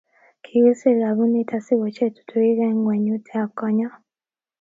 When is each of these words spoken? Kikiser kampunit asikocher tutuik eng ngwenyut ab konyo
Kikiser 0.43 0.95
kampunit 1.01 1.49
asikocher 1.57 2.09
tutuik 2.15 2.59
eng 2.67 2.77
ngwenyut 2.81 3.25
ab 3.39 3.49
konyo 3.59 3.89